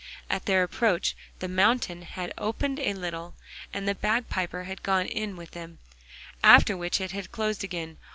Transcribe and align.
At 0.31 0.47
their 0.47 0.63
approach 0.63 1.15
the 1.37 1.47
mountain 1.47 2.01
had 2.01 2.33
opened 2.35 2.79
a 2.79 2.95
little, 2.95 3.35
and 3.71 3.87
the 3.87 3.93
bagpiper 3.93 4.63
had 4.63 4.81
gone 4.81 5.05
in 5.05 5.35
with 5.35 5.51
them, 5.51 5.77
after 6.43 6.75
which 6.75 6.99
it 6.99 7.11
had 7.11 7.31
closed 7.31 7.63
again. 7.63 7.97